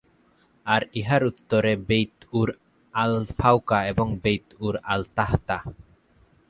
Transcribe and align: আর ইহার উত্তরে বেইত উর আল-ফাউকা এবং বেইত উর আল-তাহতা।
আর 0.65 0.81
ইহার 0.93 1.21
উত্তরে 1.25 1.73
বেইত 1.87 2.15
উর 2.33 2.49
আল-ফাউকা 2.95 3.79
এবং 3.91 4.07
বেইত 4.23 4.47
উর 4.59 4.75
আল-তাহতা। 4.85 5.57